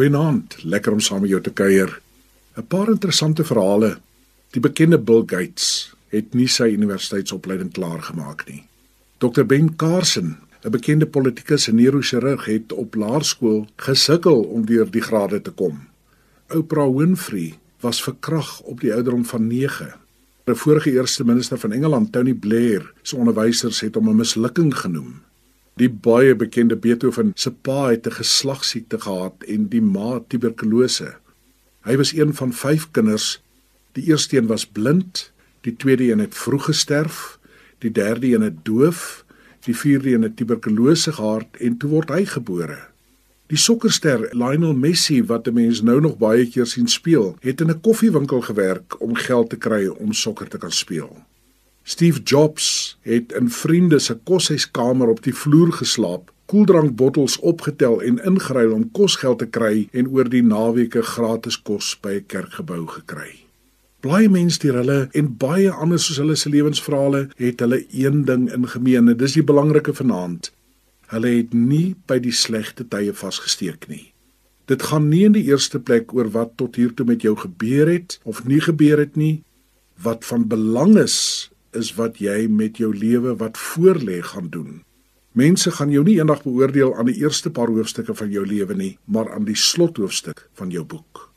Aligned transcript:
Goeienaand, 0.00 0.54
lekker 0.64 0.94
om 0.96 1.00
saam 1.04 1.20
met 1.20 1.28
jou 1.28 1.42
te 1.44 1.50
kuier. 1.52 1.90
'n 2.56 2.64
Paar 2.72 2.88
interessante 2.88 3.44
verhale. 3.44 3.98
Die 4.56 4.60
bekende 4.60 4.98
Bill 4.98 5.24
Gates 5.26 5.92
het 6.08 6.32
nie 6.34 6.46
sy 6.48 6.70
universiteitsopleiding 6.72 7.72
klaar 7.72 8.00
gemaak 8.02 8.46
nie. 8.48 8.62
Dr 9.18 9.44
Ben 9.44 9.76
Carson, 9.76 10.36
'n 10.64 10.70
bekende 10.70 11.06
politikus 11.06 11.68
en 11.68 11.74
neurochirurg, 11.74 12.44
het 12.44 12.72
op 12.72 12.94
laerskool 12.94 13.68
gesukkel 13.76 14.40
om 14.42 14.64
deur 14.64 14.90
die 14.90 15.02
grade 15.02 15.42
te 15.42 15.50
kom. 15.50 15.80
Oprah 16.48 16.96
Winfrey 16.96 17.58
was 17.80 18.02
verkrag 18.02 18.60
op 18.60 18.80
die 18.80 18.94
ouderdom 18.94 19.24
van 19.24 19.46
9. 19.46 19.94
'n 20.46 20.54
Vorige 20.54 20.92
eerste 20.92 21.24
minister 21.24 21.58
van 21.58 21.72
Engeland, 21.72 22.12
Tony 22.12 22.34
Blair, 22.34 22.92
se 23.02 23.16
onderwysers 23.16 23.80
het 23.80 23.94
hom 23.94 24.08
'n 24.08 24.16
mislukking 24.16 24.76
genoem. 24.76 25.20
Die 25.80 25.88
baie 25.88 26.34
bekende 26.36 26.76
Beethoven 26.76 27.30
se 27.40 27.50
pa 27.50 27.88
het 27.88 28.06
'n 28.06 28.18
geslagsiekte 28.20 29.00
gehad 29.00 29.36
en 29.48 29.68
die 29.68 29.80
ma 29.80 30.20
tuberkulose. 30.28 31.14
Hy 31.88 31.96
was 31.96 32.12
een 32.12 32.34
van 32.34 32.52
5 32.52 32.90
kinders. 32.90 33.40
Die 33.92 34.04
eerste 34.04 34.36
een 34.36 34.46
was 34.46 34.66
blind, 34.66 35.32
die 35.60 35.76
tweede 35.76 36.12
een 36.12 36.18
het 36.18 36.34
vroeg 36.34 36.64
gesterf, 36.64 37.38
die 37.78 37.90
derde 37.90 38.34
een 38.34 38.42
het 38.42 38.64
doof, 38.64 39.24
die 39.64 39.76
vierde 39.76 40.12
een 40.14 40.22
het 40.22 40.36
tuberkulose 40.36 41.12
gehad 41.12 41.48
en 41.58 41.76
toe 41.76 41.90
word 41.90 42.08
hy 42.08 42.24
gebore. 42.24 42.78
Die 43.46 43.58
sokkerster 43.58 44.28
Lionel 44.32 44.74
Messi 44.74 45.24
wat 45.24 45.46
'n 45.46 45.54
mens 45.54 45.82
nou 45.82 46.00
nog 46.00 46.18
baie 46.18 46.46
keer 46.46 46.66
sien 46.66 46.88
speel, 46.88 47.36
het 47.40 47.60
in 47.60 47.70
'n 47.70 47.80
koffiewinkel 47.80 48.40
gewerk 48.40 49.00
om 49.00 49.14
geld 49.14 49.50
te 49.50 49.56
kry 49.56 49.86
om 49.86 50.12
sokker 50.12 50.48
te 50.48 50.58
kan 50.58 50.72
speel. 50.72 51.24
Steve 51.82 52.20
Jobs 52.22 52.89
het 53.06 53.32
in 53.32 53.50
vriende 53.50 53.98
se 53.98 54.14
koshuiskamer 54.14 55.08
op 55.08 55.22
die 55.22 55.34
vloer 55.34 55.72
geslaap, 55.72 56.30
koeldrankbottels 56.50 57.38
opgetel 57.38 58.00
en 58.02 58.18
ingeruil 58.26 58.72
om 58.72 58.88
kosgeld 58.90 59.38
te 59.38 59.46
kry 59.46 59.88
en 59.92 60.08
oor 60.10 60.28
die 60.28 60.42
naweke 60.42 61.02
gratis 61.02 61.60
kos 61.62 61.94
by 62.02 62.14
'n 62.18 62.26
kerkgebou 62.26 62.86
gekry. 62.86 63.46
Baie 64.00 64.28
mense 64.28 64.58
deur 64.58 64.78
hulle 64.80 65.08
en 65.12 65.26
baie 65.36 65.70
ander 65.70 65.98
soos 65.98 66.16
hulle 66.16 66.36
se 66.36 66.48
lewensverhale 66.48 67.28
het 67.36 67.60
hulle 67.60 67.84
een 67.92 68.24
ding 68.24 68.52
in 68.52 68.66
gemeen 68.68 69.08
en 69.08 69.16
dis 69.16 69.36
die 69.36 69.44
belangrike 69.44 69.92
vanaand. 69.94 70.52
Hulle 71.12 71.28
het 71.28 71.52
nie 71.52 71.94
by 72.06 72.18
die 72.18 72.32
slegte 72.32 72.86
tye 72.88 73.12
vasgesteek 73.12 73.88
nie. 73.88 74.12
Dit 74.70 74.82
gaan 74.82 75.08
nie 75.08 75.24
in 75.26 75.32
die 75.32 75.44
eerste 75.50 75.78
plek 75.78 76.14
oor 76.14 76.30
wat 76.30 76.56
tot 76.56 76.76
hier 76.76 76.94
toe 76.94 77.06
met 77.06 77.22
jou 77.22 77.36
gebeur 77.36 77.88
het 77.90 78.20
of 78.24 78.44
nie 78.46 78.60
gebeur 78.60 78.98
het 78.98 79.16
nie. 79.16 79.42
Wat 80.02 80.24
van 80.24 80.46
belang 80.48 80.96
is, 80.96 81.50
is 81.72 81.94
wat 81.94 82.18
jy 82.18 82.46
met 82.48 82.78
jou 82.78 82.90
lewe 82.94 83.36
wat 83.36 83.58
voorlê 83.58 84.20
gaan 84.22 84.50
doen. 84.50 84.82
Mense 85.32 85.70
gaan 85.70 85.92
jou 85.94 86.02
nie 86.04 86.18
eendag 86.18 86.42
beoordeel 86.42 86.96
aan 86.98 87.06
die 87.06 87.20
eerste 87.22 87.50
paar 87.54 87.70
hoofstukke 87.70 88.14
van 88.18 88.30
jou 88.34 88.42
lewe 88.46 88.74
nie, 88.74 88.98
maar 89.04 89.30
aan 89.32 89.46
die 89.46 89.58
slothoofstuk 89.58 90.48
van 90.58 90.72
jou 90.74 90.84
boek. 90.84 91.28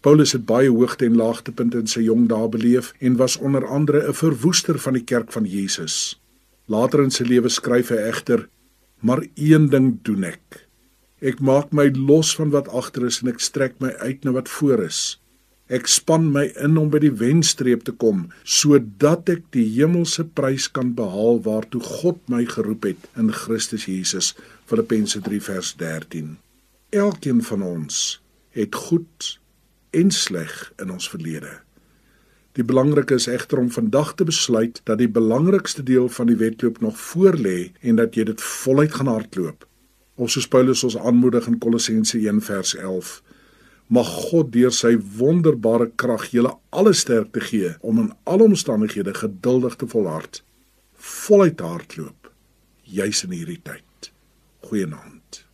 Paulus 0.00 0.32
het 0.32 0.46
baie 0.48 0.70
hoogte 0.70 1.04
en 1.04 1.18
laagtepunte 1.18 1.82
in 1.82 1.90
sy 1.90 2.06
jong 2.06 2.28
dae 2.30 2.48
beleef 2.48 2.94
en 3.04 3.18
was 3.20 3.36
onder 3.36 3.66
andere 3.66 4.06
'n 4.08 4.14
verwoester 4.14 4.78
van 4.78 4.94
die 4.94 5.04
kerk 5.04 5.32
van 5.32 5.44
Jesus. 5.44 6.20
Later 6.66 7.02
in 7.02 7.10
sy 7.10 7.24
lewe 7.24 7.48
skryf 7.48 7.88
hy 7.88 7.96
egter: 7.96 8.48
"Maar 9.00 9.26
een 9.34 9.68
ding 9.68 9.98
doen 10.02 10.24
ek. 10.24 10.68
Ek 11.20 11.40
maak 11.40 11.72
my 11.72 11.90
los 11.94 12.34
van 12.36 12.50
wat 12.50 12.68
agter 12.68 13.06
is 13.06 13.20
en 13.22 13.28
ek 13.28 13.40
strek 13.40 13.74
my 13.80 13.88
uit 13.88 14.24
na 14.24 14.32
wat 14.32 14.48
voor 14.48 14.82
is." 14.84 15.20
Ek 15.70 15.86
span 15.86 16.24
my 16.34 16.48
in 16.58 16.74
om 16.80 16.88
by 16.90 16.98
die 16.98 17.12
wenstreep 17.14 17.84
te 17.86 17.92
kom 17.94 18.24
sodat 18.42 19.28
ek 19.30 19.44
die 19.54 19.68
hemelse 19.76 20.24
prys 20.34 20.66
kan 20.66 20.96
behaal 20.98 21.38
waartoe 21.44 21.82
God 21.84 22.18
my 22.32 22.40
geroep 22.42 22.88
het 22.88 23.06
in 23.14 23.30
Christus 23.30 23.86
Jesus. 23.86 24.32
Filippense 24.66 25.22
3 25.22 25.38
vers 25.46 25.70
13. 25.78 26.32
Elkeen 26.90 27.44
van 27.46 27.62
ons 27.62 28.18
het 28.58 28.74
goed 28.74 29.36
en 29.94 30.10
sleg 30.10 30.72
in 30.82 30.90
ons 30.90 31.06
verlede. 31.12 31.60
Die 32.58 32.66
belangrike 32.66 33.14
is 33.14 33.30
egter 33.30 33.62
om 33.62 33.70
vandag 33.70 34.16
te 34.18 34.26
besluit 34.26 34.82
dat 34.90 34.98
die 34.98 35.10
belangrikste 35.10 35.86
deel 35.86 36.10
van 36.10 36.26
die 36.26 36.38
wedloop 36.42 36.82
nog 36.82 36.98
voorlê 36.98 37.70
en 37.86 38.02
dat 38.02 38.18
jy 38.18 38.26
dit 38.32 38.42
voluit 38.42 38.98
gaan 38.98 39.14
hardloop. 39.14 39.62
Of 40.18 40.34
soos 40.34 40.50
Paulus 40.50 40.82
ons 40.82 40.98
aanmoedig 40.98 41.46
in 41.46 41.62
Kolossense 41.62 42.18
1 42.18 42.42
vers 42.42 42.74
11 42.74 43.20
mag 43.90 44.06
God 44.30 44.52
deur 44.54 44.74
sy 44.74 44.94
wonderbare 45.18 45.90
krag 45.98 46.28
julle 46.30 46.52
alle 46.70 46.92
sterkte 46.94 47.42
gee 47.42 47.74
om 47.82 47.98
in 48.04 48.12
alle 48.30 48.46
omstandighede 48.46 49.16
geduldig 49.18 49.76
te 49.80 49.90
volhard, 49.90 50.42
voluit 50.94 51.60
hardloop, 51.60 52.30
juis 52.86 53.24
in 53.26 53.34
hierdie 53.34 53.60
tyd. 53.66 54.12
Goeienaand. 54.70 55.44